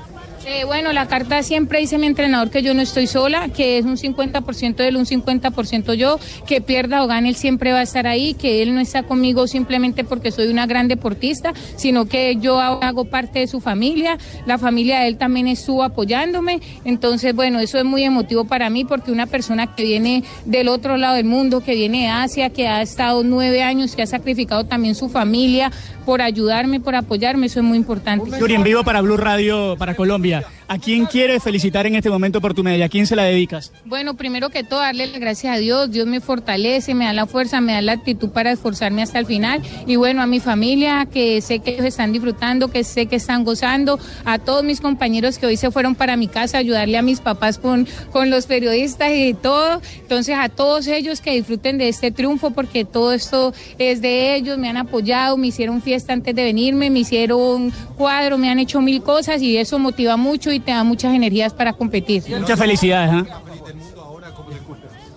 [0.47, 3.87] Eh, bueno, la carta siempre dice mi entrenador que yo no estoy sola, que es
[3.87, 8.07] un 50% él, un 50% yo, que pierda o gane, él siempre va a estar
[8.07, 12.61] ahí, que él no está conmigo simplemente porque soy una gran deportista, sino que yo
[12.61, 17.79] hago parte de su familia, la familia de él también estuvo apoyándome, entonces bueno, eso
[17.79, 21.63] es muy emotivo para mí porque una persona que viene del otro lado del mundo,
[21.63, 25.73] que viene de Asia, que ha estado nueve años, que ha sacrificado también su familia
[26.05, 28.31] por ayudarme, por apoyarme, eso es muy importante.
[28.55, 30.34] En vivo para Blue Radio, para Colombia.
[30.35, 30.64] Yeah.
[30.67, 32.87] ¿A quién quieres felicitar en este momento por tu medalla?
[32.87, 33.71] ¿A quién se la dedicas?
[33.85, 35.91] Bueno, primero que todo, darle las gracias a Dios.
[35.91, 39.27] Dios me fortalece, me da la fuerza, me da la actitud para esforzarme hasta el
[39.27, 39.61] final.
[39.87, 43.45] Y bueno, a mi familia, que sé que ellos están disfrutando, que sé que están
[43.45, 43.99] gozando.
[44.25, 47.59] A todos mis compañeros que hoy se fueron para mi casa ayudarle a mis papás
[47.59, 49.83] con, con los periodistas y todo.
[50.01, 54.57] Entonces, a todos ellos que disfruten de este triunfo, porque todo esto es de ellos.
[54.57, 58.81] Me han apoyado, me hicieron fiesta antes de venirme, me hicieron cuadro, me han hecho
[58.81, 62.23] mil cosas y eso motiva mucho y te da muchas energías para competir.
[62.29, 63.27] Muchas felicidades.
[63.31, 63.41] ¿ah?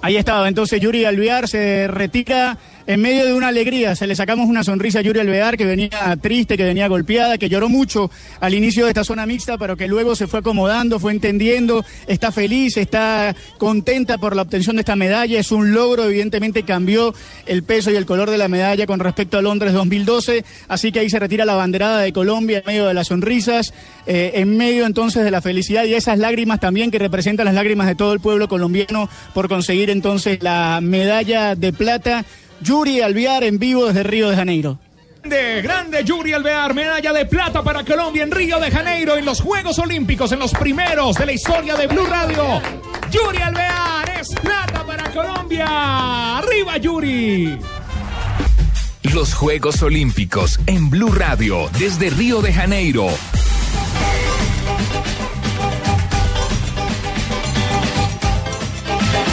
[0.02, 3.96] Ahí estaba entonces Yuri Alvear, se retira en medio de una alegría.
[3.96, 7.50] Se le sacamos una sonrisa a Yuri Alvear, que venía triste, que venía golpeada, que
[7.50, 11.12] lloró mucho al inicio de esta zona mixta, pero que luego se fue acomodando, fue
[11.12, 15.38] entendiendo, está feliz, está contenta por la obtención de esta medalla.
[15.38, 17.14] Es un logro, evidentemente cambió
[17.46, 20.46] el peso y el color de la medalla con respecto a Londres 2012.
[20.70, 23.74] Así que ahí se retira la banderada de Colombia en medio de las sonrisas,
[24.06, 27.88] eh, en medio entonces de la felicidad y esas lágrimas también que representan las lágrimas
[27.88, 32.26] de todo el pueblo colombiano por conseguir entonces la medalla de plata.
[32.62, 34.80] Yuri Alviar en vivo desde Río de Janeiro.
[35.24, 39.42] Grande, grande Yuri Alvear, medalla de plata para Colombia en Río de Janeiro en los
[39.42, 42.62] Juegos Olímpicos, en los primeros de la historia de Blue Radio.
[43.12, 46.38] Yuri Alvear es plata para Colombia.
[46.38, 47.58] ¡Arriba Yuri!
[49.14, 53.08] Los Juegos Olímpicos en Blue Radio desde Río de Janeiro.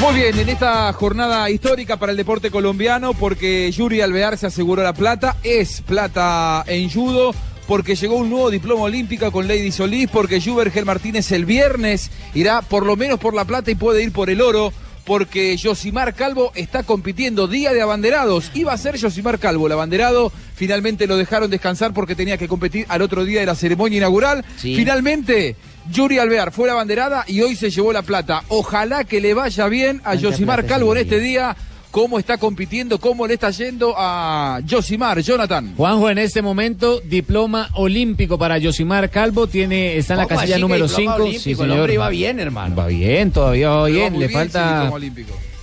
[0.05, 4.83] Muy bien, en esta jornada histórica para el deporte colombiano, porque Yuri Alvear se aseguró
[4.83, 7.35] la plata, es plata en judo,
[7.67, 12.61] porque llegó un nuevo diploma olímpico con Lady Solís, porque Jubergel Martínez el viernes irá
[12.61, 14.75] por lo menos por la plata y puede ir por el oro,
[15.07, 18.51] porque Josimar Calvo está compitiendo día de abanderados.
[18.53, 22.85] Iba a ser Josimar Calvo el abanderado, finalmente lo dejaron descansar porque tenía que competir
[22.91, 24.45] al otro día de la ceremonia inaugural.
[24.59, 24.77] Sí.
[24.77, 25.57] Finalmente,
[25.91, 28.43] Yuri Alvear fue la abanderada y hoy se llevó la plata.
[28.49, 31.57] Ojalá que le vaya bien a plata Calvo en este día.
[31.91, 35.75] Cómo está compitiendo, cómo le está yendo a Josimar, Jonathan.
[35.77, 40.59] Juanjo, en este momento, diploma olímpico para Yosimar Calvo, tiene, está en la ¿Cómo casilla
[40.59, 41.25] número diploma 5.
[41.25, 41.63] olímpico?
[41.63, 42.75] El hombre iba bien, hermano.
[42.75, 44.13] Va bien, todavía va bien.
[44.15, 44.91] Le bien, sí, falta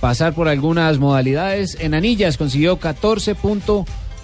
[0.00, 1.76] pasar por algunas modalidades.
[1.78, 2.78] En anillas consiguió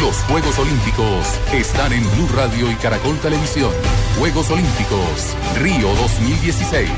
[0.00, 3.70] Los Juegos Olímpicos están en Blue Radio y Caracol Televisión.
[4.18, 6.90] Juegos Olímpicos, Río 2016.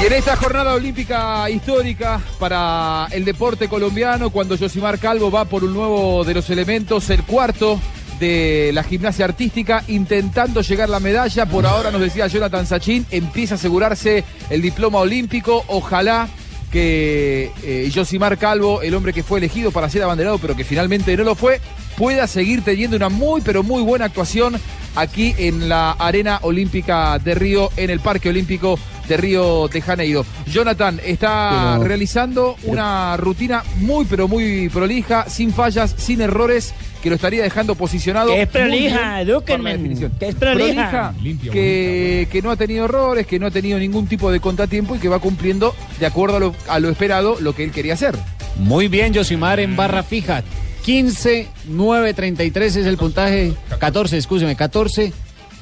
[0.00, 5.64] Y en esta jornada olímpica histórica para el deporte colombiano, cuando Josimar Calvo va por
[5.64, 7.80] un nuevo de los elementos, el cuarto
[8.18, 11.46] de la gimnasia artística, intentando llegar la medalla.
[11.46, 15.64] Por ahora nos decía Jonathan Sachin, empieza a asegurarse el diploma olímpico.
[15.68, 16.28] Ojalá
[16.70, 21.16] que eh, Josimar Calvo, el hombre que fue elegido para ser abanderado, pero que finalmente
[21.16, 21.60] no lo fue,
[21.96, 24.60] pueda seguir teniendo una muy, pero muy buena actuación
[24.96, 30.24] aquí en la Arena Olímpica de Río, en el Parque Olímpico de Río de Janeiro.
[30.46, 37.10] Jonathan está Pero- realizando una rutina muy, pero muy prolija, sin fallas, sin errores, que
[37.10, 38.30] lo estaría dejando posicionado.
[38.30, 39.24] Que es prolija,
[39.72, 40.12] definición.
[40.18, 41.12] que es prolija.
[41.12, 44.96] Prolija, que, que no ha tenido errores, que no ha tenido ningún tipo de contratiempo
[44.96, 47.92] y que va cumpliendo de acuerdo a lo, a lo esperado lo que él quería
[47.94, 48.16] hacer.
[48.56, 50.42] Muy bien, Yosimar en barra fija.
[50.84, 53.52] 15, 9, 33 es el puntaje.
[53.78, 55.12] 14, escúcheme, 14,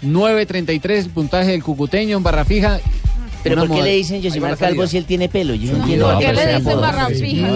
[0.03, 2.81] 9, 33 el puntaje del cucuteño en barra fija.
[3.43, 4.57] Pero ¿por qué le dicen salida.
[4.57, 5.55] Calvo si él tiene pelo?
[5.55, 6.07] Yo no entiendo.
[6.07, 7.49] ¿Por por qué le dicen barra fija?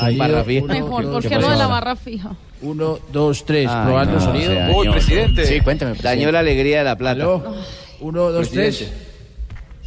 [0.00, 0.66] Ay, barra fija.
[0.66, 2.36] Mejor, ¿por ¿Qué no de la barra fija?
[2.62, 3.68] Uno, dos, tres.
[3.70, 4.50] Ay, probando no, sonido.
[4.50, 5.44] se dañó.
[5.46, 5.94] Sí, cuéntame.
[6.02, 7.22] Dañó la alegría de la plata.
[7.22, 7.54] Aló.
[8.00, 8.76] Uno, dos, tres.
[8.76, 9.10] Presidente.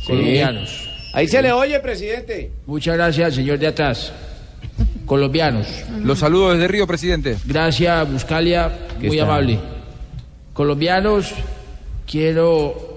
[0.06, 0.90] Colombianos.
[1.14, 2.52] Ahí se le oye, presidente.
[2.66, 4.12] Muchas gracias, señor de atrás.
[5.06, 5.68] Colombianos.
[6.04, 7.38] Los saludo desde Río, presidente.
[7.46, 9.24] Gracias, Buscalia, muy está.
[9.24, 9.60] amable.
[10.54, 11.34] Colombianos,
[12.10, 12.93] quiero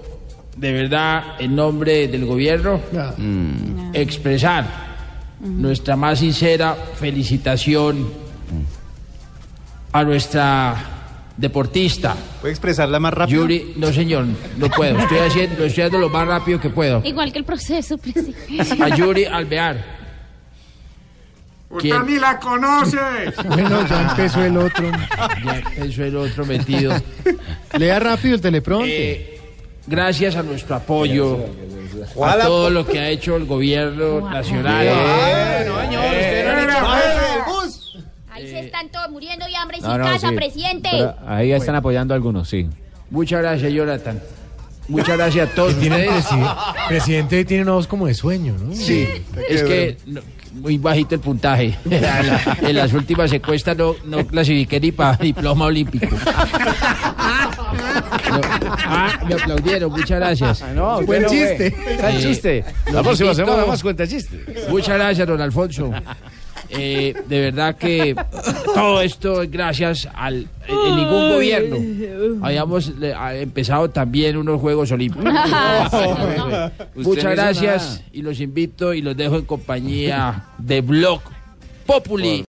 [0.57, 2.81] de verdad, en nombre del gobierno,
[3.93, 4.87] expresar
[5.39, 8.07] nuestra más sincera felicitación
[9.91, 10.75] a nuestra
[11.37, 12.15] deportista.
[12.41, 13.41] ¿Puede expresarla más rápido?
[13.43, 14.25] Yuri, no señor,
[14.57, 14.97] no puedo.
[14.97, 17.01] Estoy haciendo, estoy haciendo lo más rápido que puedo.
[17.05, 18.83] Igual que el proceso, presidente.
[18.83, 19.97] A Yuri Alvear.
[21.69, 22.05] Usted ¿Quién?
[22.07, 22.97] ni la conoce.
[23.45, 24.89] Bueno, ya empezó el otro.
[25.45, 26.93] Ya empezó el otro metido.
[27.77, 28.89] Lea rápido el teleprompter.
[28.89, 29.36] Eh,
[29.87, 31.39] gracias a nuestro apoyo,
[32.23, 34.85] a todo lo que ha hecho el gobierno nacional.
[34.87, 36.87] Bueno, señor, usted no.
[38.31, 40.35] Ahí se están todos muriendo de hambre No, sin no, casa, sí.
[40.35, 40.89] presidente.
[40.91, 42.67] Pero ahí ya están apoyando a algunos, sí.
[43.09, 44.21] Muchas gracias, Jonathan.
[44.89, 46.07] Muchas gracias a todos Tiene
[46.87, 48.73] presidente tiene una voz como de sueño, ¿no?
[48.73, 49.05] Sí,
[49.49, 50.21] es que no,
[50.53, 51.75] muy bajito el puntaje.
[51.89, 56.15] En la- en las últimas encuestas no, no clasifiqué ni para diploma olímpico.
[58.31, 58.41] No,
[58.85, 60.63] ah, me aplaudieron, muchas gracias.
[60.73, 61.75] no, Buen bueno, chiste.
[61.97, 62.63] Gran chiste.
[62.91, 64.43] La próxima invito- semana más cuenta chiste.
[64.69, 65.91] Muchas gracias, don Alfonso.
[66.69, 68.13] Eh, de verdad que
[68.75, 71.77] todo esto es gracias al en ningún gobierno
[72.45, 75.31] habíamos eh, ha- empezado también unos Juegos Olímpicos.
[76.95, 81.21] Muchas gracias y los invito y los dejo en compañía de Blog
[81.85, 82.45] Populi.